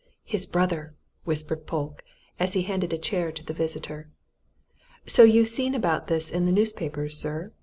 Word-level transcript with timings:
"His 0.23 0.47
brother!" 0.47 0.95
whispered 1.25 1.67
Polke, 1.67 2.03
as 2.39 2.53
he 2.53 2.63
handed 2.63 2.91
a 2.91 2.97
chair 2.97 3.31
to 3.31 3.43
the 3.45 3.53
visitor. 3.53 4.09
"So 5.05 5.21
you've 5.21 5.47
seen 5.49 5.75
about 5.75 6.07
this 6.07 6.31
in 6.31 6.47
the 6.47 6.51
newspapers, 6.51 7.19
sir?" 7.19 7.53